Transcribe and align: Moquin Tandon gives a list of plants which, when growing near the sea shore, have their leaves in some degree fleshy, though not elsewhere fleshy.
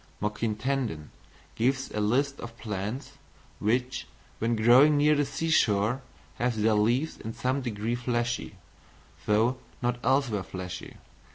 Moquin 0.19 0.55
Tandon 0.55 1.09
gives 1.53 1.91
a 1.91 1.99
list 2.01 2.39
of 2.39 2.57
plants 2.57 3.19
which, 3.59 4.07
when 4.39 4.55
growing 4.55 4.97
near 4.97 5.13
the 5.13 5.27
sea 5.27 5.51
shore, 5.51 6.01
have 6.39 6.59
their 6.59 6.73
leaves 6.73 7.19
in 7.19 7.35
some 7.35 7.61
degree 7.61 7.93
fleshy, 7.93 8.55
though 9.27 9.57
not 9.79 9.99
elsewhere 10.03 10.41
fleshy. 10.41 10.97